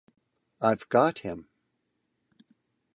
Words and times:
I've 0.63 0.89
got 0.89 1.19
him! 1.19 1.47